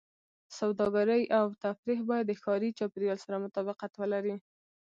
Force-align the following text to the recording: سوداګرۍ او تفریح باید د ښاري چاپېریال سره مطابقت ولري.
سوداګرۍ 0.59 1.23
او 1.37 1.45
تفریح 1.63 1.99
باید 2.09 2.25
د 2.27 2.33
ښاري 2.41 2.69
چاپېریال 2.79 3.17
سره 3.25 3.43
مطابقت 3.45 3.91
ولري. 3.97 4.35